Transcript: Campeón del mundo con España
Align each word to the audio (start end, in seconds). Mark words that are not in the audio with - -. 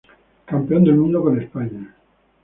Campeón 0.45 0.83
del 0.85 0.95
mundo 0.95 1.21
con 1.21 1.39
España 1.39 1.93